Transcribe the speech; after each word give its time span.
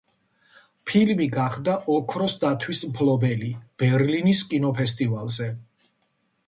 ფილმი 0.91 1.27
გახდა 1.35 1.75
ოქროს 1.97 2.39
დათვის 2.45 2.81
მფლობელი 2.93 3.51
ბერლინის 3.83 4.43
კინოფესტივალზე. 4.55 5.55